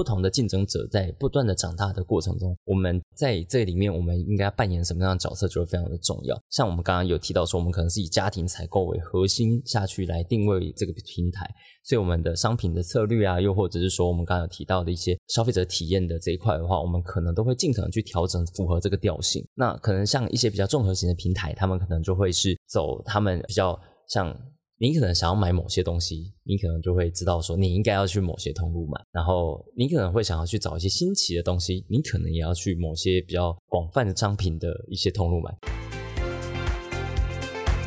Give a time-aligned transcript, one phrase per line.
[0.00, 6.34] 不同的竞争者在不断的长大的过程中，我们在这里面我们应该扮演什么样的角色，就会非常的重要。
[6.48, 11.46] 像我们刚刚有提到说，我们可能是以家庭采购为核心下去来定位这个平台，
[11.84, 19.46] 所以我们的商品的策略啊，又或者是说我们刚刚有提到的一些消费者体验的这一块的话，我们可能都会尽可能去调整，符合这个调性。
[19.54, 23.78] 那可能像一些比较综合型的平台，他们可能就会是走他们比较
[24.08, 24.34] 像。
[24.82, 35.54] 你可能想要买某些东西，你可能就会知道说你应该要去某些通路买，然后你可能会想要去找一些新奇的东西，你可能也要去某些比较广泛的商品的一些通路买。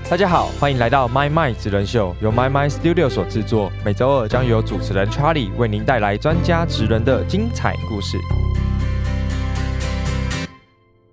[0.07, 8.19] 大家好，欢迎来到 My My 职人秀，由 My My Studio 所制作，每周二将由主持人 Charlie 为您带来专家职人的精彩故事。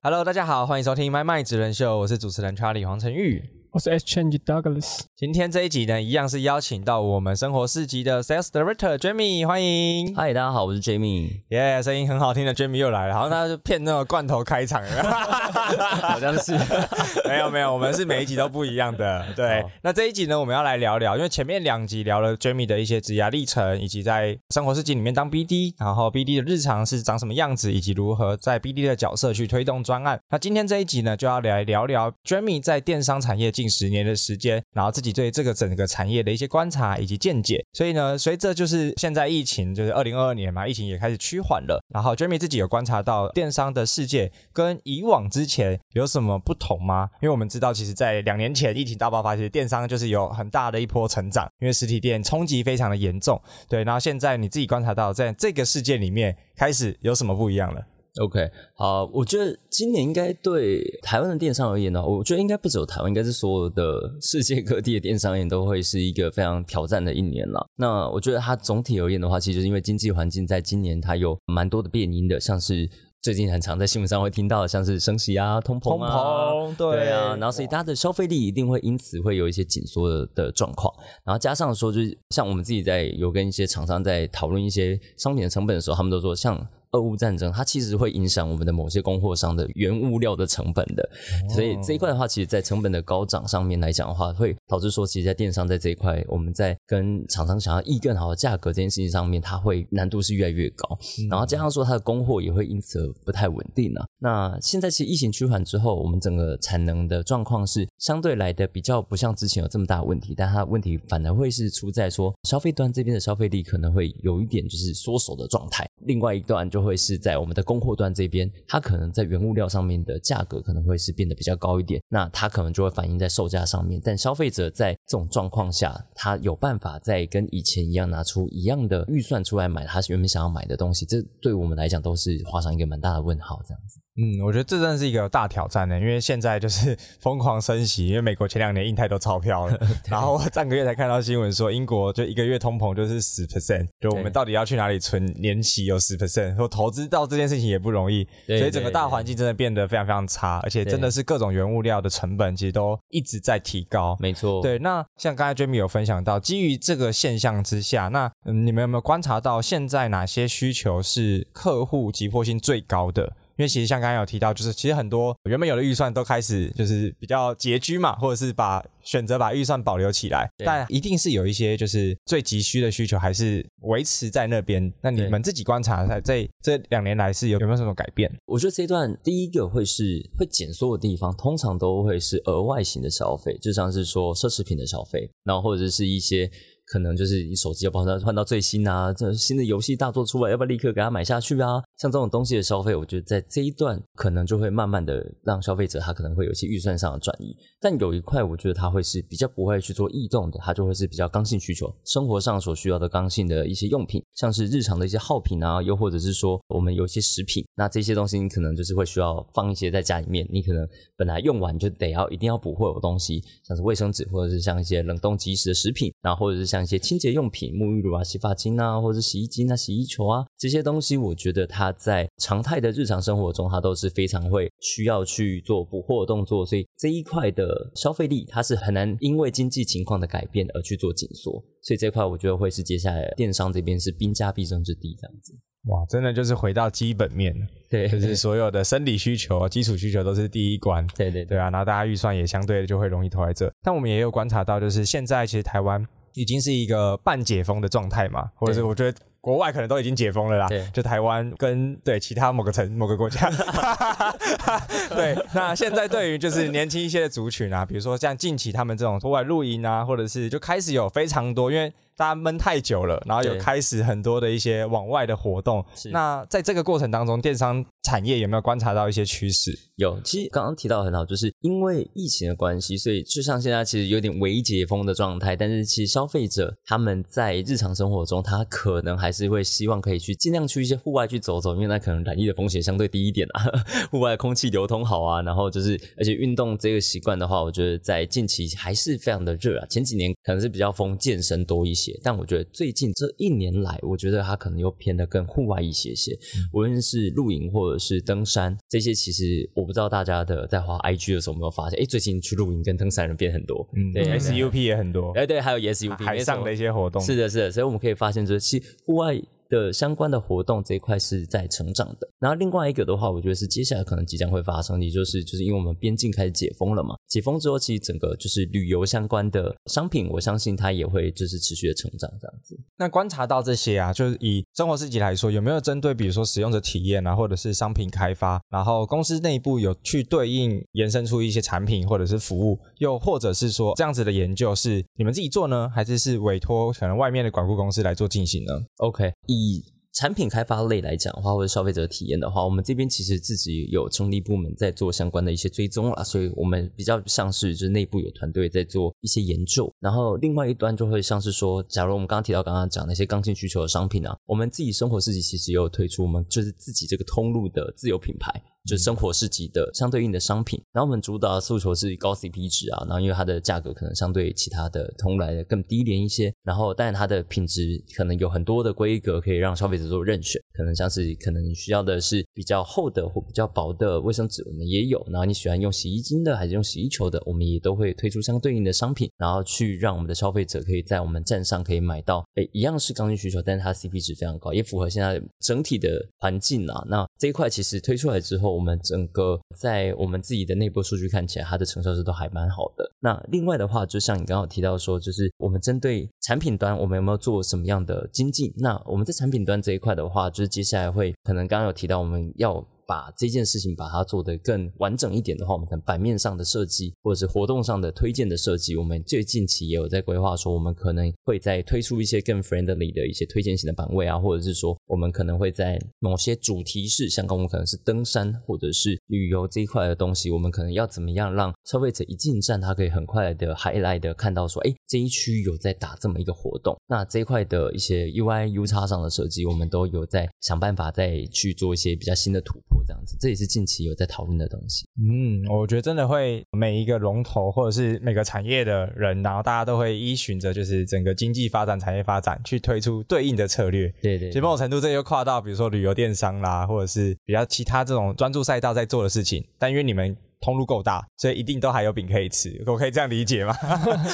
[0.02, 3.59] Hello，大家好，欢迎收听 My My 职人秀，我是主持人 Charlie 黄晨玉。
[3.72, 5.02] 我是 Exchange Douglas。
[5.16, 10.12] 今天这一集呢，一样是邀请到我们生活四级的 Sales Director Jamie，欢迎。
[10.16, 11.42] 嗨，大家好，我是 Jamie。
[11.50, 14.82] 耶，声音很好听的 Jamie 又来了，好像他就骗那个罐头开场，
[16.02, 16.52] 好像是。
[17.28, 19.24] 没有没有，我们是每一集都不一样的。
[19.36, 30.20] 对，那这一集呢，我们要来聊聊，因为前面两集聊了 Jamie 的一些职业历程，以及在生活四级里面当 BD，然后 BD 的日常是长什么样子，以及如何在 BD 的角色去推动专案。
[30.30, 33.52] 那今天这一集呢，就要来聊聊 Jamie 在电商产业。
[33.60, 37.64] 近十年的时间，然后自己对这个整个产业的一些观察以及见解。
[37.72, 41.80] 所以呢，随着就是现在疫情，就是二零二二年嘛，疫情也开始趋缓了。
[41.92, 47.10] 然后 Jamie 自己有观察到电商的世界跟以往之前有什么不同吗？
[47.20, 53.40] 因为我们知道，其实，在两年前疫情大爆发，其实电商就是有很大的一波成长，因为实体店冲击非常的严重。
[53.68, 57.82] 对，然后现在你自己观察到，在这个世界里面开始有什么不一样了
[58.18, 67.64] ？OK，好，我觉得今年应该对台湾的电商而言呢，我觉得应该不只有台湾，应该是所有的世界各地的电商业都会是一个非常挑战的一年了。
[67.76, 72.90] 那我觉得它总体而言的话，其实因为经济环境在今年它有蛮多的变因的，像是
[73.22, 80.92] 最近很常在新闻上会听到的，像是升息啊、通膨啊，对啊，然后所以大家的消费力一定会因此会有一些紧缩的状况，
[81.24, 86.66] 然后加上说就是像我们自己在有跟一些厂商在讨论一些商品的成本的时候，他们都说像。
[86.92, 91.08] 俄乌战争，它其实会影响我们的某些供货商的原物料的成本的，
[91.48, 100.98] 所以这一块的话，其实，在成本的高涨上面来讲的话，会导致说，其实，在电商在这一块，我们在跟厂商想要议更好的价格这件事情上面，它会难度是越来越高，
[101.30, 104.04] 然后加上说，它的供货也会因此而不太稳定了。
[104.18, 116.79] 那现在其实疫情趋缓之后，我们整个产能的状况是相对来的比较不像之前有这么大的问题，但它问题反而会是出在说，消费端这边的消费力可能会有一点就是缩手的状态，另外一段就。
[116.82, 124.00] 会是在我们的供货端这边，它可能在原物料上面的价格可能会是变得比较高一点，那它可能就会反映在售价上面。
[124.04, 134.00] 但消费者在这种状况下，他有办法在跟以前一样拿出一样的预算出来买他原本想要买的东西，这对我们来讲都是画上一个蛮大的问号，这样子。
[134.20, 154.16] 嗯，我觉得这真的是一个大挑战呢，因为现在就是 疯狂升息，因为美国前两年印太多钞票了， 然后上个月才看到新闻说英国就一个月通膨就是十 percent，就我们到底要去哪里存年息有十 percent，说投资到这件事情也不容易，所以整个大环境真的变得非常非常差，而且真的是各种原物料的成本其实都一直在提高。
[154.20, 163.32] 没错，对，那像刚才 Jamie 有分享到，基于这个现象之下，那你们有没有观察到现在哪些需求是客户急迫性最高的？
[163.60, 174.90] 因为其实像刚刚有提到，就是其实很多原本有的预算都开始就是比较拮据嘛，或者是把选择把预算保留起来，但一定是有一些就是最急需的需求还是维持在那边。
[175.02, 178.34] 那你们自己观察在这这两年来是有有没有什么改变？
[178.46, 186.50] 我觉得这一段第一个会是会减缩的地方，通常都会是额外型的消费，就像是说奢侈品的消费，然后或者是一些。
[186.92, 191.80] 可能就是你手机要帮他换到最新啊，这新的游戏大作出来，要不要立刻给他买下去啊？
[192.00, 197.56] 像这种东西的消费，我觉得在这一段可能就会慢慢的让消费者他可能会有一些预算上的转移。
[197.80, 216.80] 但有一块，我觉得他会是比较不会去做异动的，他就会是比较刚性需求，生活上所需要的刚性的一些用品，像是日常的一些耗品啊，又或者是说我们有一些食品，那这些东西你可能就是会需要放一些在家里面，你可能本来用完就得要一定要补货的东西，像是卫生纸或者是像一些冷冻即食的食品，然后或者是像。
[216.80, 231.52] 一些清洁用品，沐浴乳啊、洗发精啊，或者是洗衣精啊、洗衣球啊，这些东西，我觉得它在常态的日常生活中，它都是非常会需要去做补货动作，所以这一块的消费力，它是很难因为经济情况的改变而去做紧缩，
[231.82, 235.52] 所以这块我觉得会是接下来电商这边是兵家必争之地，这样子。
[235.86, 237.54] 哇，真的就是回到基本面
[237.88, 241.58] 对，就是所有的生理需求、基础需求都是第一关，对对对。
[241.58, 246.06] 啊，然后大家预算也相对就会容易投在这，但我们也有观察到，就是现在其实台湾。
[246.34, 250.86] 已经是一个半解封的状态嘛，或者是我觉得国外可能都已经解封了啦，对。
[250.92, 253.50] 就台湾跟对其他某个城某个国家，
[255.10, 265.82] 对，那现在对于就是年轻一些的族群啊，比如说像近期他们这种户外露营啊，或者是就开始有非常多，因为大家闷太久了，然后有开始很多的一些往外的活动。
[265.94, 266.10] 是。
[266.10, 269.72] 那在这个过程当中，电商产业有没有观察到一些趋势？
[269.96, 283.64] 有，其实刚刚提到很好，就是因为疫情的关系，所以就像现在其实有点微解封的状态，但是其实消费者他们在日常生活中，他可能还是会希望可以去尽量去一些户外去走走，因为那可能染疫的风险相对低一点啊，
[284.12, 296.36] 户外空气流通好啊，然后就是而且运动这个习惯的话，我觉得在近期还是非常的热啊，前几年可能是比较疯健身多一些，但我觉得最近这一年来，我觉得它可能又偏得更户外一些些，
[296.72, 312.28] 无论是露营或者是登山，这些其实我不知道大家的在滑 IG 的时候有没有发现，哎，最近去露营跟登山人变很多，嗯，对，SUP 也很多，哎对，还有 SUP 海上的一些活动是的，是的，所以我们可以发现，就是其实户外的相关的活动这一块是在成长的。
[312.38, 322.76] 然后另外一个的话，我觉得是接下来可能即将会发生的，也就是就是因为我们边境开始解封了嘛，解封之后，其实整个就是旅游相关的商品，我相信它也会就是持续的成长这样子。
[322.98, 358.60] 那观察到这些啊，就是以生活市集来说，有没有针对比如说使用者体验啊，或者是商品开发，然后公司内部有去对应延伸出一些产品或者是服务，又或者是说这样子的研究是你们自己做呢，还是是委托可能外面的管顾公司来做进行呢？OK，以以产品开发类来讲的话，或者消费者体验的话，我们这边其实自己有成立部门在做相关的一些追踪啦，所以我们比较像是就是内部有团队在做一些研究，然后另外一端就会像是说，假如我们刚刚提到刚刚讲那些刚性需求的商品啊，我们自己生活自己其实也有推出我们就是自己这个通路的自有品牌。
[358.86, 387.04] 就是生活市集的相对应的商品，然后我们主打的诉求是高 CP 值啊，然后因为它的价格可能相对其他的通路来的更低廉一些，然后但是它的品质可能有很多的规格可以让消费者做任选，可能像是可能你需要的是比较厚的或比较薄的卫生纸，我们也有，然后你喜欢用洗衣精的还是用洗衣球的，我们也都会推出相对应的商品，然后去让我们的消费者可以在我们站上可以买到，诶，一样是刚性需求，但是它 CP 值非常高，也符合现在整体的环境啊。
[387.08, 393.10] 那这一块其实推出来之后，我们整个在我们自己的内部数据看起来，它的成效是都还蛮好的。
[393.20, 398.72] 那另外的话，就像你刚刚提到说，就是我们针对产品端，我们有没有做什么样的精进？
[398.76, 435.06] 那我们在产品端这一块的话，就是接下来会可能刚刚有提到，我们要把这件事情把它做得更完整一点的话，我们可能版面上的设计或者是活动上的推荐的设计，我们最近期也有在规划说，我们可能会再推出一些更 friendly 的一些推荐型的版位啊，或者是说我们可能会在某些主题式，像刚我们可能是登山或者是旅游这一块的东西，我们可能要怎么样让消费者一进站，他可以很快的 highlight 的看到说，哎，这一区有在打这么一个活动，那这一块的一些 UI U 叉上的设计，我们都有在想办法再去做一些比较新的突破，这样子，这也是近期有在讨论的东西。
[435.18, 444.08] 嗯，我觉得真的会每一个龙头或者是每个产业的人，然后大家都会依循着就是整个经济发展、产业发展去推出对应的策略。
[444.20, 449.64] 对对其实某种程度，这就跨到比如说旅游电商啦，或者是比较其他这种专注赛道在做的事情。
[449.78, 452.82] 但因为你们通路够大，所以一定都还有饼可以吃。
[452.86, 453.74] 我可以这样理解吗？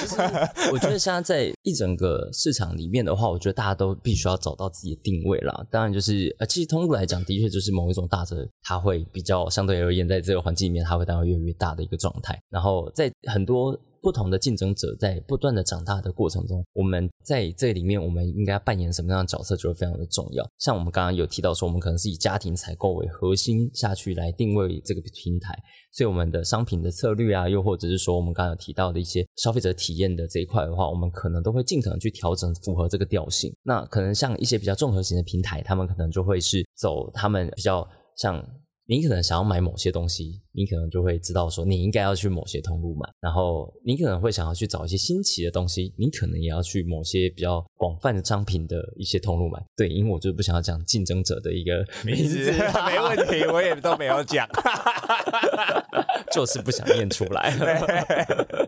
[0.72, 5.66] 我觉得现在在一整个市场里面的话，我觉得大家都必须要找到自己的定位啦。
[5.70, 12.36] 当然，就是呃，其实通路来讲，的确就是某一种大者，它会比较相对而言，在这个环境里面，它会当然越来越大的一个状态。
[12.50, 20.48] 然后在很多不同的竞争者在不断的长大的过程中，我们在这里面，我们应该扮演什么样的角色，就会非常的重要。
[20.60, 25.58] 像我们刚刚有提到说，我们可能是以家庭采购为核心下去来定位这个平台，
[25.90, 33.52] 所以我们的商品的策略啊，又或者是说我们刚刚有提到的一些消费者体验的这一块的话，我们可能都会尽可能去调整，符合这个调性。
[33.64, 37.84] 那可能像一些比较综合型的平台，他们可能就会是走他们比较
[38.16, 38.40] 像。
[38.88, 49.60] 你可能想要买某些东西，你可能就会知道说你应该要去某些通路买，然后你可能会想要去找一些新奇的东西，你可能也要去某些比较广泛的商品的一些通路买。
[49.76, 52.52] 对，因为我就不想要讲竞争者的一个 名字，
[52.86, 54.48] 没问题，我也都没有讲。
[56.32, 57.54] 就是不想念出来。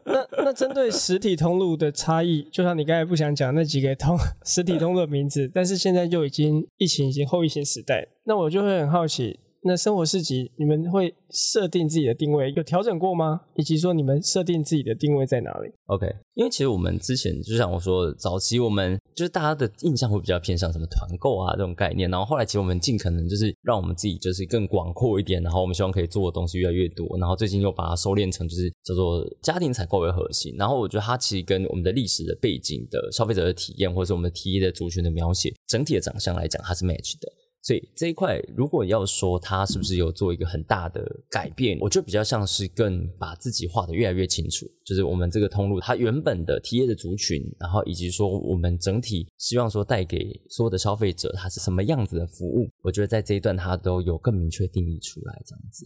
[0.04, 13.40] 那那针对实体通路的差异，就像你刚才不想讲那几个通实体通路的名字，但是现在就已经疫情已经后疫情时代，那我就会很好奇，那生活市集你们会设定自己的定位，有调整过吗？
[13.56, 37.28] 以及说你们设定自己的定位在哪里？OK，因为其实我们之前就像我说，早期我们就是大家的印象会比较偏向什么团购啊这种概念，然后后来其实我们尽可能就是让我们自己就是更广阔一点，然后我们希望可以做的东西越来越多，然后最近又把它收敛成就是叫做家庭采购为核心，然后我觉得它其实跟我们的历史的背景的消费者的体验，或者是我们的 T 的族群的描写，整体的长相来讲，它是 match 的。
[37.68, 55.84] 所以这一块，如果要说它是不是有做一个很大的改变，我觉得比较像是更把自己画的越来越清楚，就是我们这个通路它原本的 T A 的族群，然后以及说我们整体希望说带给所有的消费者它是什么样子的服务，我觉得在这一段它都有更明确定义出来，这样子。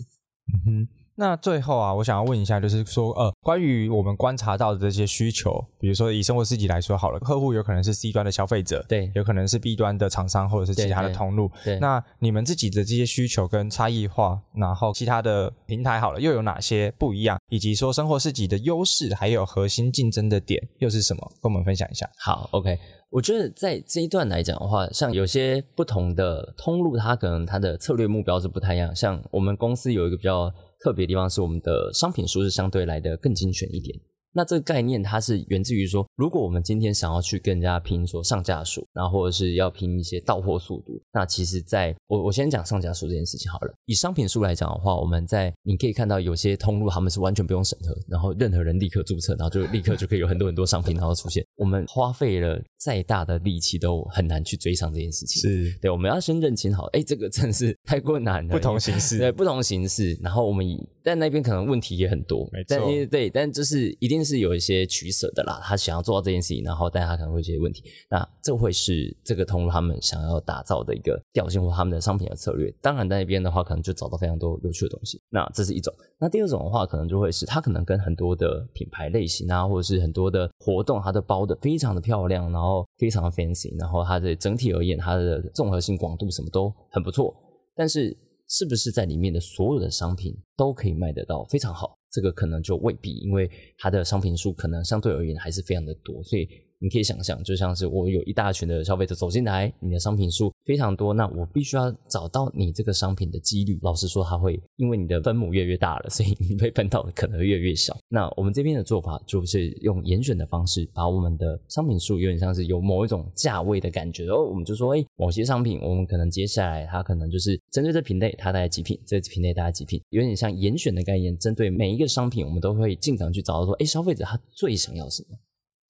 [0.54, 11.50] 嗯哼，那最后啊，我想要问一下，就是说，呃，关于我们观察到的这些需求，比如说以生活市集来说好了，客户有可能是 C 端的消费者，对有可能是 B 端的厂商或者是其他的通路。
[11.62, 17.38] 对那你们自己的这些需求跟差异化，然后其他的平台好了，又有哪些不一样？
[17.50, 21.32] 以及说生活市集的优势，还有核心竞争的点又是什么？
[21.42, 22.08] 跟我们分享一下。
[22.18, 22.78] 好，OK，
[23.10, 28.96] 我觉得在这一段来讲的话，像有些不同的通路，它可能它的策略目标是不太一样。
[28.96, 30.50] 像我们公司有一个比较
[30.82, 33.96] 特别地方，是我们的商品数是相对来的更精选一点。
[34.32, 43.74] 那这个概念它是源自于说，如果我们今天想要去跟人家拼说上架数，然后或者是要拼一些到货速度，那其实在我我先讲上架数这件事情好了。
[43.86, 51.44] 以商品数来讲的话，我们在你可以看到有些通路他们是完全不用审核，然后任何人立刻注册，然后就立刻就可以有很多很多商品然后出现。
[51.56, 55.42] 我们花费了再大的力气都很难去追上这件事情。
[55.42, 58.52] 是对，我们要先认清好，哎，这个真是太过难了。
[58.52, 60.18] 不同形式对，不同形式。
[60.22, 65.60] 然后我们以但那边可能问题也很多，没错但对，但就是一定是有一些取舍的啦。
[65.62, 72.72] 他想要做到这件事情，然后但他可能会有些问题，那这会是这个通路他们想要打造的一个调性或他们的商品的策略。
[72.80, 75.20] 当然，在那边的话，可能就找到非常多有趣的东西。
[75.30, 75.92] 那这是一种。
[76.18, 87.34] 那第二种的话，可能就会是他可能跟很多的品牌类型啊，或者是很多的活动，它都包的非常的漂亮，然后非常的 fancy，然后它的整体而言，它的综合性、广度什么都很不错。
[87.74, 88.16] 但是
[88.48, 91.96] 是不是在里面的所有的商品都可以卖得到非常好？
[92.12, 96.48] 这个可能就未必，因为它的商品数可能相对而言还是非常的多，所以
[96.82, 103.78] 你可以想象，就像是我有一大群的消费者走进来，你的商品数非常多，那我必须要找到你这个商品的几率。
[103.82, 107.96] 老实说，它会因为你的分母越越大了，所以你被分到的可能越越小。
[108.08, 125.38] 那我们这边的做法就是用严选的方式，把我们的商品数有点像是有某一种价位的感觉，然后我们就说，哎，某些商品我们可能接下来它可能就是针对这品类，它大概几品，这品类大概几品，有点像严选的概念，针对每一个商品，我们都会尽可能去找到说，哎，消费者他最想要什么。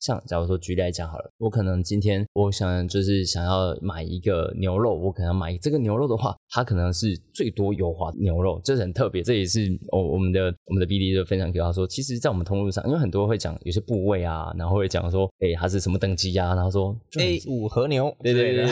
[0.03, 9.61] 像，假如说举例来讲好了，我可能今天我想就是想要买一个牛肉，我可能买这个牛肉的话，它可能是最多油滑牛肉，这是很特别，这也是
[9.93, 18.67] 我我们的我们的 BD 就分享给他说，其实在我们通路上，因为很多会讲有些部位啊，然后会讲说，哎，它是什么等级啊，然后说 A 五和牛，对对对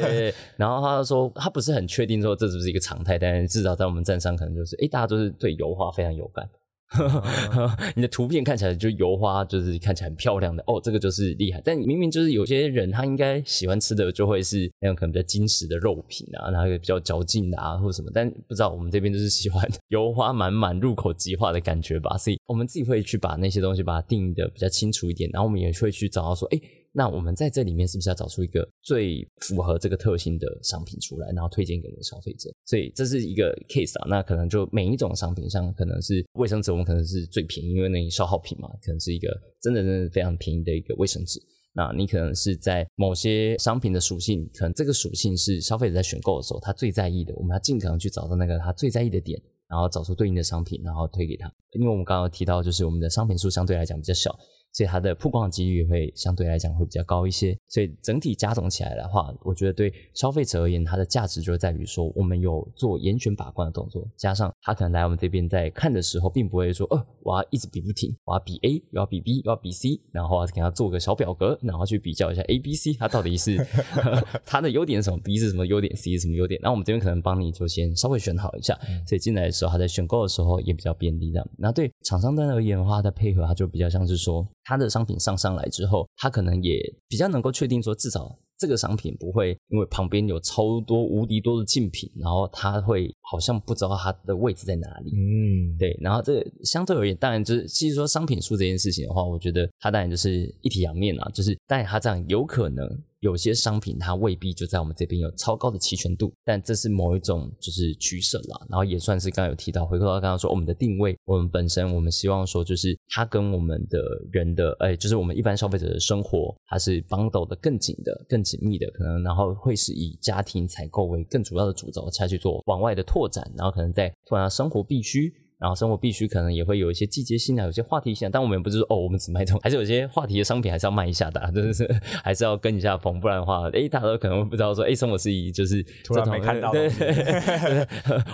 [0.00, 6.48] 对，然后他说他不是很确定说这是不是一个常态，但至少在我们站上可能就是，哎，大家都是对油画非常有感。
[7.96, 11.60] 你的图片看起来就油花，就是看起来很漂亮的哦，这个就是厉害。
[11.64, 26.60] 但明明就是有些人他应该喜欢吃的就会是那种可能比较精实的肉品啊，然后比较嚼劲的啊或者什么，但不知道我们这边就是喜欢油花满满、入口即化的感觉吧，所以我们自己会去把那些东西把它定义的比较清楚一点，然后我们也会去找到说，哎。
[26.94, 32.50] 那我们在这里面是不是要找出一个最符合这个特性的商品出来，然后推荐给我们的消费者？
[32.66, 34.06] 所以这是一个 case 啊。
[34.08, 39.28] 那可能就每一种商品，像可能是卫生纸，我们可能是最便宜，因为那消耗品嘛，可能是一个
[39.60, 41.40] 真的真的非常便宜的一个卫生纸。
[41.74, 51.50] 那你可能是在某些商品的属性，可能这个属性是消费者在选购的时候他最在意的，我们要尽可能去找到那个他最在意的点，然后找出对应的商品，然后推给他。
[51.70, 54.38] 因为我们刚刚提到，就是我们的商品数相对来讲比较小。
[54.72, 73.64] 所以它的曝光的几率会相对来讲会比较高一些，所以整体加总起来的话，我觉得对消费者而言，它的价值就在于说，我们有做严选把关的动作，加上他可能来我们这边在看的时候，并不会说，呃，我要一直比不停，我要比 A，我要比 B，我要比 C，然后给他做个小表格，然后去比较一下 A、B、C，它到底是
[74.46, 81.48] 它的优点是什么，B 是什么优点，C 是什么优点，然后我们这边可能帮你就先稍微选好一下，所以进来的时候，他在选购的时候也比较便利这样。
[81.58, 86.78] 那对厂商端而言的话，它配合它就比较像是说，它的商品上上来之后，他可能也
[87.08, 95.10] 比较能够确定说，至少这个商品不会因为旁边有超多无敌多的竞品，然后他会好像不知道它的位置在哪里。
[95.14, 102.86] 嗯，对，然后这个相对而言，当然就是其实说商品数这件事情的话，我觉得它当然就是一体两面啊，就是当然它这样有可能
[103.22, 108.66] 有些商品它未必就在我们这边有超高的齐全度，但这是某一种就是取舍啦。
[108.68, 114.00] 然后也算是刚刚有提到，回归到刚刚说我们的定位，我们本身我们希望说就是它跟我们的
[114.32, 125.32] 人的，哎，就是我们一般消费者的生活，它是 bundle 的更紧的、更紧密的，可能然后会是以家庭采购为更主要的主轴才去做往外的拓展，然后可能在拓展生活必须。
[125.62, 131.88] 然后生活必须可能也会有一些季节性啊，有些话题性，但我们不是说哦，我们只卖这种， 还是有些话题的商品还是要卖一下的，真的是
[132.24, 136.90] 还是要跟一下风，不然的话，哎，大家都可能会不知道说，哎，生活是以就是突然没看到，对，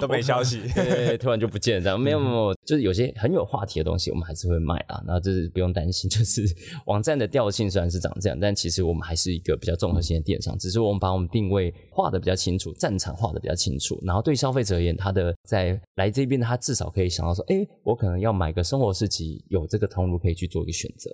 [0.01, 6.43] 都没消息，对，突然就不见了，这样没有没有，就是有些很有话题的东西，我们还是会卖啊，然后这是不用担心， 就是
[6.87, 17.99] 网站的调性虽然是长这样，但其实我们还是一个比较综合性的电商，只是我们把我们定位画的比较清楚，战场画的比较清楚，然后对消费者而言，他的在来这边，他至少可以想到说，哎，我。
[17.99, 21.11] 可能要买个生活市集，有这个通路可以去做一个选择。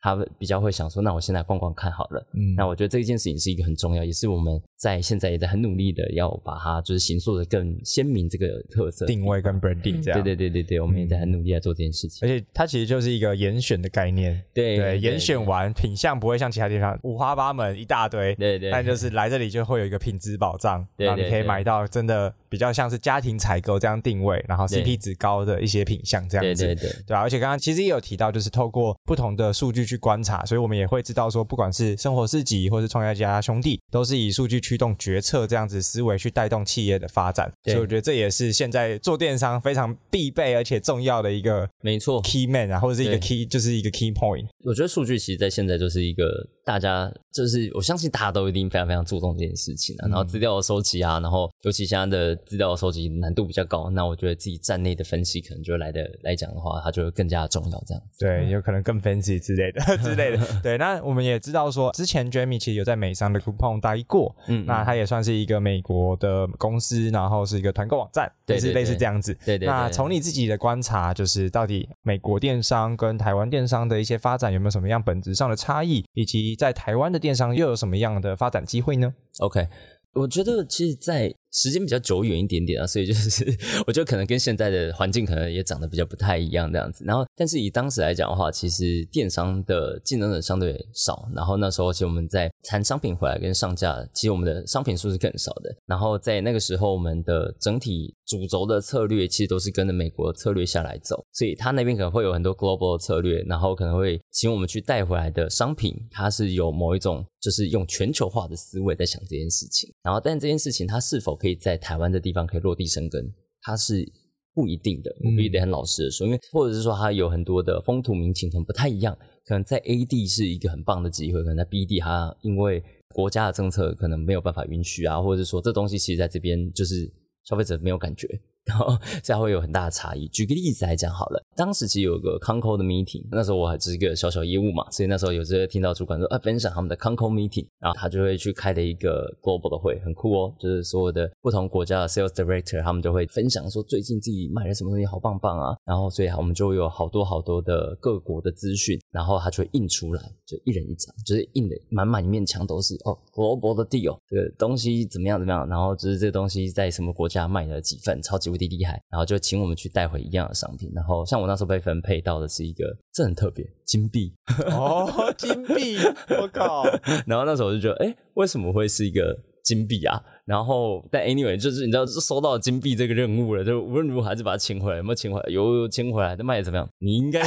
[0.00, 2.24] 他比较会想说，那我现在逛逛看好了。
[2.34, 10.18] 嗯，那我觉得这一件事情是一个很重要，也是我们在现在也在很努力的要把它就是形塑的更鲜明这个特色定位跟 branding 这样。
[10.22, 12.26] 对对对对对，我们也在很努力在做这件事情。
[12.26, 14.42] 而且它其实就是一个严选的概念。
[14.54, 18.34] 对对，严选完品相不会像其他地方五花八门一大堆。
[18.36, 18.70] 对对。
[18.70, 26.64] 但就是来这里就会有一个品质保障，然后你可以买到真的比较像是家庭采购这样定位，然后 CP 值高的一些品相这样子。
[26.64, 26.96] 对对对。
[27.06, 30.70] 对啊，而且刚刚其实也有提到，就是透过不同的数据去观察，所以我。
[30.70, 37.50] 我们也会知道说，不管是生活四级或是创业家兄弟，都是以数据驱动决策这样子思维去带动企业的发展。
[37.64, 44.46] 所以我觉得这也是现在做电商非常必备而且重要的一个，没错，key man 啊，或者是一个 key，就是一个 key point。
[44.64, 50.06] 我觉得数据其实在现在就是一个大家，就是我相信大家都一定非常非常注重这件事情啊。
[50.06, 57.82] 然后资料的收集啊，然后尤其现在的资料收集难度比较高，那我觉得自己站内的分析可能就来的来讲的话，它就会更加重要。
[57.84, 60.46] 这样子，对，有可能更分析之类的 之类的。
[60.62, 69.36] 对，那我们也知道说，之前 Jamie 其实有在美商的 Coupon 待过，嗯，那他也算是一个美国的公司，然后是一个团购网站，对，是类似这样子。
[69.44, 69.66] 对对。
[69.66, 79.66] 那从你自己的观察，就是到底美国电商跟台湾电商的一些发展有没有什么样本质上的差异，以及在台湾的电商又有什么样的发展机会呢？OK，
[80.12, 83.44] 我觉得其实，在时间比较久远一点点啊，所以就是
[83.86, 87.04] 我觉得可能跟现在的环境可能也长得比较不太一样这样子。
[87.04, 91.28] 然后，但是以当时来讲的话，其实电商的竞争者相对少。
[91.34, 95.74] 然后那时候其实我们在谈商品回来跟上架，其实我们的商品数是更少的。
[95.86, 109.92] 然后在那个时候，我们的整体主轴的策略其实都是跟着美国策略下来走，所以他那边可能会有很多 global 策略，然后可能会请我们去带回来的商品，它是有某一种就是用全球化的思维在想这件事情。
[110.02, 114.06] 然后，但这件事情它是否可以在台湾的地方可以落地生根，它是
[114.52, 115.10] 不一定的。
[115.24, 119.16] 我必须得很老实的说，因为或者是说它有很多的风土民情可能不太一样。
[119.46, 122.82] 可能在 A 地是一个很棒的机会，可能在 B 地它因为
[123.14, 127.10] 国家的政策可能没有办法允许啊，或者是说这东西其实在这边就是
[127.44, 128.28] 消费者没有感觉。
[128.64, 130.28] 然后 这样会有很大的差异。
[130.28, 159.30] 举个例子来讲好了，当时其实有个 Conco 的 meeting，那时候我还只是一个小小业务嘛，所以那时候有时候听到主管说啊分享他们的 Conco meeting，然后他就会去开的一个 global 的会，很酷哦，就是所有的不同国家的 sales director 他们就会分享说最近自己买了什么东西好棒棒啊，然后所以我们就有好多好多的各国的资讯，然后他就会印出来，就一人一张，就是印的满满一面墙都是哦 global 的 deal，这个东西怎么样怎么样，然后就是这东西在什么国家卖了几份，超级无敌厉害，然后。
[159.30, 164.34] 就请我们去带回一样的商品，然后像我那时候被分配到的是一个，这很特别，金币
[164.72, 165.98] 哦，金币，
[166.40, 166.82] 我靠！
[167.28, 170.20] 然后那时候我就觉得，哎，为什么会是一个金币啊？
[170.50, 174.96] 然后，但 anyway，就是你知道，收到金币这个任务了，就无论如何还是把它请回来。
[174.96, 175.48] 有没有请回来？
[175.48, 176.88] 有请回来，那卖的怎么样？
[176.98, 177.40] 你应该，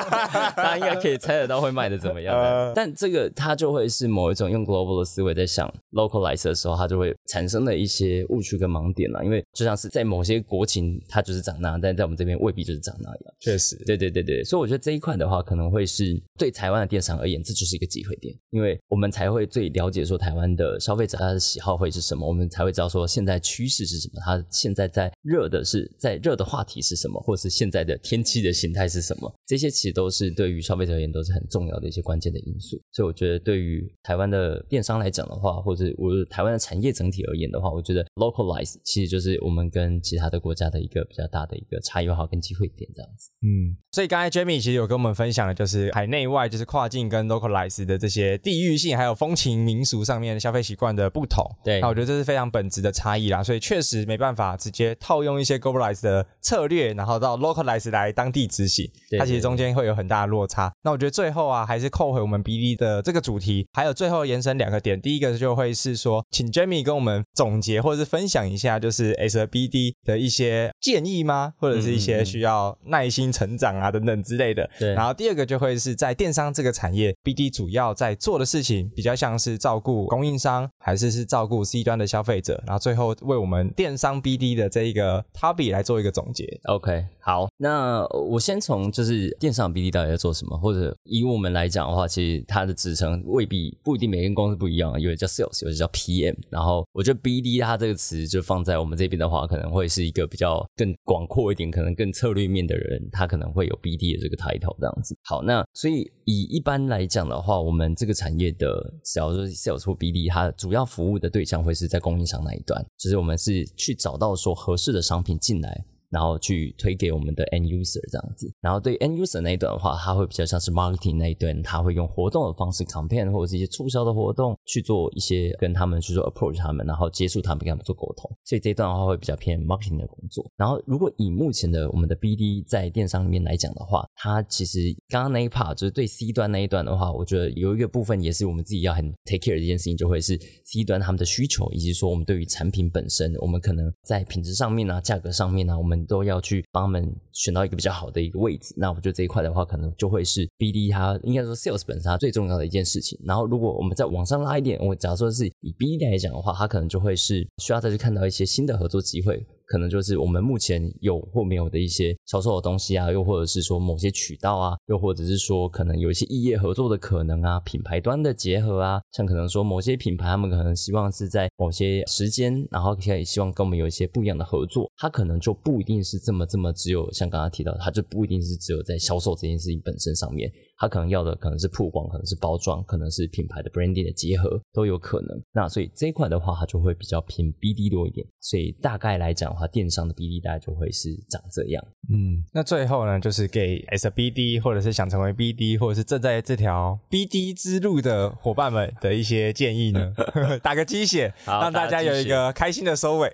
[0.56, 2.72] 大家应该可以猜得到会卖的怎么样。
[2.74, 9.22] 但这个它就会是某一种用 global 的思维在想 localize 的时候，它就会产生了一些误区跟盲点了。
[9.22, 13.18] 因为就像是在某些国情，它就是长那样，但在我们这边未必就是长那样。
[13.40, 14.42] 确实，对对对对。
[14.42, 23.04] 所以我觉得这一块的话，可能会是对台湾的电商而言，这就是一个机会点，因为我们才会最了解说台湾的消费者他的喜好会是什么，我我们才会知道说。
[23.04, 24.20] 现在趋势是什么？
[24.24, 27.20] 它现在在热的是在热的话题是什么？
[27.20, 29.30] 或者是现在的天气的形态是什么？
[29.46, 32.80] 这些其实都是对于消费者而言都是很重要的一些关键的因素。
[32.90, 43.30] 所以我觉得，对于台湾的电商来讲的话，或者我台湾的产业整体而言的话，我觉得 localize 其实就是我们跟其他的国家的一个比较大的一个差异化跟机会点这样子。
[43.42, 51.44] 嗯，所以刚才 Jamie 其实有跟我们分享的就是海内外，就是跨境跟 localize 的这些地域性还有风情民俗上面的消费习惯的不同。
[51.64, 60.72] 对，那我觉得这是非常本质的差异啦，所以确实没办法直接套用一些 globalize 的策略，然后到 localize 来当地执行，对它其实中间会有很大的落差。
[60.82, 71.54] 那我觉得最后啊，还是扣回我们 BD 的这个主题，还有最后延伸两个点，第一个就会是说，请 Jamie 跟我们总结或者是分享一下，就是 S 和 BD 的一些建议吗？
[71.58, 74.68] 或者是一些需要耐心成长啊等等之类的。
[74.78, 82.62] 对然后第二个就会是在电商这个产业，BD 主要在做的事情比较像是照顾供应商，还是是照顾 C 端的消费者？
[82.66, 86.44] 然后最后为我们电商 BD 的这一个呃，他比来做一个总结。
[86.64, 96.36] OK，好，那我先从就是电商 BD 到底在做什么，或者以我们来讲的话，其实它的职称未必不一定每间公司不一样，有的叫 Sales，有的叫 PM。
[96.50, 105.16] 然后我觉得 BD 它这个词就放在我们这边的话，可能会是一个比较更广阔一点，可能更策略面的人，他可能会有 BD 的这个 title 这样子。
[105.24, 115.84] 好，那所以以一般来讲的话，我们这个产业的只要是 Sales 或 BD，它主要服务的对象会是在供应商那一端，就是我们是去找到说合适的商品进来。
[116.10, 128.30] 然后去推给我们的 end user 这样子，然后对 end user 那一段的话，它会比较像是 marketing 那一段，它会用活动的方式 campaign 或者是一些促销的活动去做一些跟他们去做 approach 他们，然后接触他们，跟他们做沟通。
[128.44, 130.44] 所以这一段的话会比较偏 marketing 的工作。
[130.56, 148.74] 然后如果以目前的我们的 BD 在电商里面来讲的话，它其实刚刚那一 part 就是对 C 端那一段的话，我觉得有一个部分也是我们自己要很 take care 的一件事情，就会是 C 端他们的需求，以及说我们对于产品本身，我们可能在品质上面啊、价格上面啊，我们都要去帮他们选到一个比较好的一个位置。
[148.76, 153.18] 那我觉得这一块的话，可能就会是 BD 它应该说 sales 本身它最重要的一件事情。
[153.24, 159.46] 然后如果我们再往上拉一点，我假如说是以 BD 来讲的话，它可能就会是需要再去看到一些新的合作机会。
[159.68, 180.50] 可能就是我们目前有或没有的一些销售的东西啊，又或者是说某些渠道啊，又或者是说可能有一些异业合作的可能啊，品牌端的结合啊，像可能说某些品牌他们可能希望是在某些时间，然后可以希望跟我们有一些不一样的合作，它可能就不一定是这么这么只有像刚刚提到，它就不一定是只有在销售这件事情本身上面。
[180.78, 185.28] 它可能要的可能是曝光，可能是包装，可能是品牌的 branding 的结合都有可能。
[185.52, 188.26] 那所以这一块的话，它就会比较偏 BD 多一点。
[188.40, 191.84] 所以大概来讲的话，电商的 BD 大概就会是长这样。
[192.10, 200.14] 嗯，那最后呢，就是给 S B D 或者是想成为 B D 或者是正在这条 B D 之路的伙伴们的一些建议呢，
[200.62, 203.32] 打个鸡血，让大家有一个开心的收尾。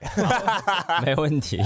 [1.04, 1.58] 没问题。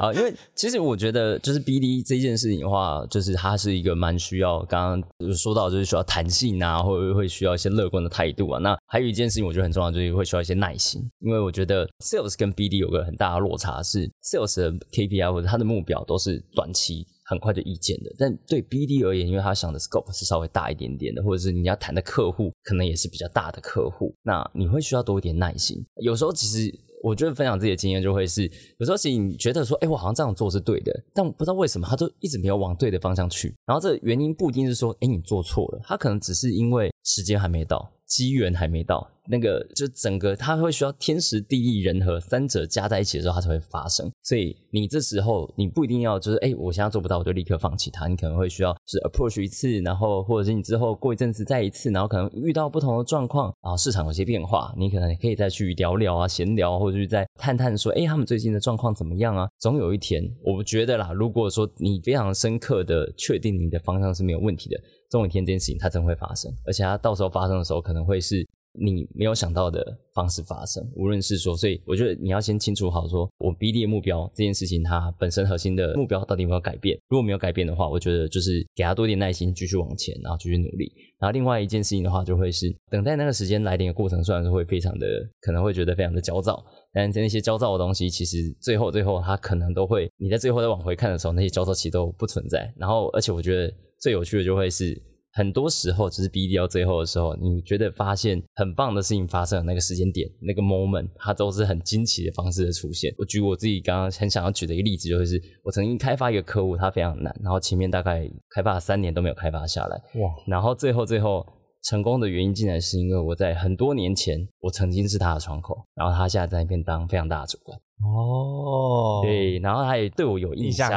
[0.00, 8.58] 好，因为其实我觉得就是 BD 这件事情的话，就是它是一个蛮需要，刚刚就说到就是需要弹性啊，或者会需要一些乐观的态度啊。
[8.58, 17.06] 那还有一件事情我觉得很重要，就是会需要一些耐心，因为我觉得 Sales 跟 BD 有个很大的落差，是 Sales 的 KPI 或者他的目标都是短期。
[17.30, 25.78] 很快就意见的，但对 BD 而言，因为他想的 scope 是稍微大一点点的，或者是你要谈的客户可能也是比较大的客户，那你会需要多一点耐心。
[26.02, 28.44] 有时候其实我觉得分享自己的经验就会是，
[28.78, 33.54] 有时候其实你觉得说，哎，我好像这样做是对的，但不知道为什么他都一直没有往对的方向去。
[33.66, 44.10] 然后这原因不一定是说，哎，你做错了，他可能只是因为时间还没到，机缘还没到，那个就整个它会需要天时地利人和三者加在一起的时候，它才会发生。
[44.22, 48.06] 所以你这时候你不一定要就是哎，我现在做不到，我就立刻放弃它。
[48.08, 59.48] 你可能会需要是 approach 一次，然后或者是你之后过一阵子再一次，然后可能遇到不同的状况，然后市场有些变化，你可能可以再去聊聊啊，闲聊，或者是再探探说，哎，他们最近的状况怎么样啊？
[59.58, 64.80] 总有一天，我觉得啦，如果说你非常深刻的确定你的方向是没有问题的。
[65.10, 68.46] 总有一天这件事情它真会发生，而且它到时候发生的时候，可能会是
[68.80, 70.82] 你没有想到的方式发生。
[70.96, 76.98] 无论是说，所以我觉得你要先清楚好，说我 BD 的目标这件事情，它本身核心的目标到底有没有改变？
[77.08, 80.90] 如果没有改变的话，我觉得就是给他多点耐心，继续往前，然后继续努力。
[81.18, 85.06] 然后另外一件事情的话，就会是等待那个时间来临的过程，虽然说会非常的
[85.40, 92.72] 可能会觉得非常的焦躁，但是那些焦躁的东西，其实最后最后它可能都会，你在最后再往回看的时候，那些焦躁其实都不存在。
[92.78, 93.72] 然后而且我觉得。
[94.00, 94.98] 最有趣的就会是，
[95.32, 103.14] 很多时候只是 BD 到最后的时候，你觉得发现很棒的事情发生的那个时间点，那个 moment，它都是很惊奇的方式的出现。
[103.16, 111.46] 我举我自己刚刚很想要举的一个例子，就是我曾经开发一个客户，他非常难，然后前面大概开发了三年都没有开发下来，哇，然后最后最后
[111.82, 117.78] 成功的原因，竟然是因为我在很多年前，我曾经是他的窗口，然后他现在在那边当非常大的主管。
[118.02, 120.90] 哦，对，然后他也对我有印印象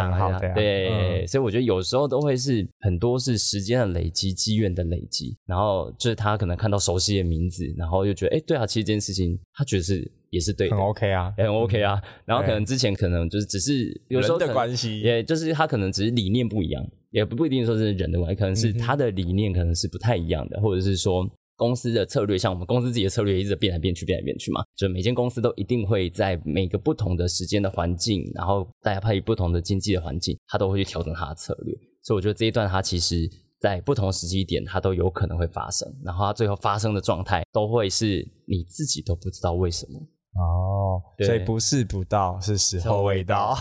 [0.53, 1.27] 对，嗯。
[1.27, 12.01] 所以我觉得有时候都会是很多是时间的累积、机缘的累积，然后就是他可能看到熟悉的名字，然后又觉得，哎，对啊，其实这件事情他觉得是也是对的很，OK 啊，也很 OK 啊。
[12.25, 31.75] 然后可能之前可能就是只是有时候人的关系也就是他可能只是理念不一样，也不不一定说是人的关系，可能是他的理念可能是不太一样的，或者是说公司的策略，像我们公司自己的策略一直变来变去，变来变去嘛，就每间公司都一定会在每个不同的时间的环境，然后大家配不同的经济的环境，它都会去调整它的策略。
[32.01, 40.01] 所以我觉得这一段它其实在不同的时机点，它都有可能会发生，然后它最后发生的状态都会是你自己都不知道为什么。
[40.35, 43.55] 哦，所以不是不到，是时候未到。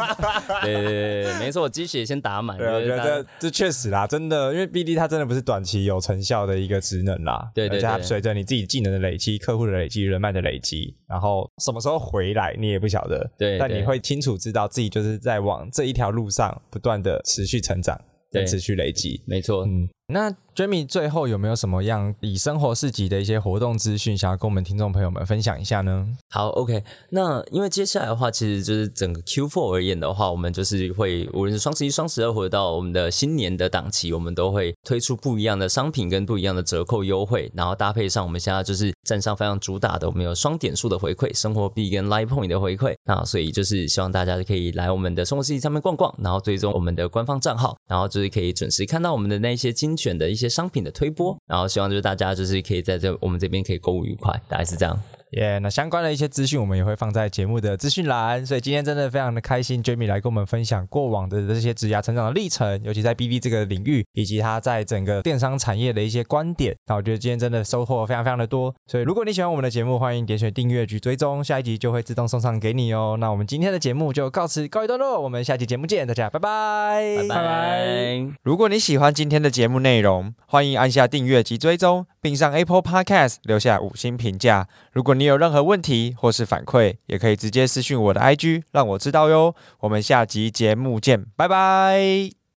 [0.62, 2.56] 对对对对，没错，鸡血先打满。
[2.56, 17.94] 对，我觉得这这确实啦，真的，因为 BD 它真的不是短期有成效的一个职能啦，对对而且它对随着你自己技能的累积、客户的累积、人脉的累积，然后什么时候回来你也不晓得，对对但你会清楚知道自己就是在往这一条路上不断的持续成长，
[18.30, 19.22] 跟对持续累积。
[19.26, 26.06] 没错，嗯，那 Jamie 最后有没有什么样以生活市集的一些活动资讯，想要跟我们听众朋友们分享一下呢？
[26.30, 26.82] 好，OK。
[27.10, 42.94] 那因为接下来的话，其实就是整个 Q4 而言的话，我们就是会无论是双十一、双十二，或者到我们的新年的档期，我们都会推出不一样的商品跟不一样的折扣优惠，然后搭配上我们现在就是站上非常主打的，我们有双点数的回馈、生活币跟 Live Point 的回馈。
[43.04, 55.00] 那所以就是希望大家可以来我们的生活市集上面逛逛，然后追踪我们的官方账号，然后就是可以准时看到我们的那些精选的一些商品的推播，然后希望就是大家就是可以在这我们这边可以购物愉快，大概是这样。
[55.32, 66.76] 耶那相关的一些资讯我们也会放在节目的资讯栏，所以今天真的非常的开心，Jamie 来跟我们分享过往的这些职涯成长的历程，尤其在 BB 这个领域，以及他在整个电商产业的一些观点。
[66.86, 73.16] 那我觉得今天真的收获非常非常的多，所以如果你喜欢我们的节目，欢迎点选订阅及追踪，下一集就会自动送上给你哦。
[73.18, 78.26] 那我们今天的节目就告辞告一段落，我们下期节目见，大家拜拜，拜拜。
[78.44, 84.68] 如果你喜欢今天的节目内容，欢迎按下订阅及追踪，并上 Apple Podcast 留下五星评价。
[84.92, 89.54] 如果你有任何问题或是反馈，也可以直接私讯我的 IG，让我知道哟。
[89.80, 92.35] 我们下集节目见，拜拜。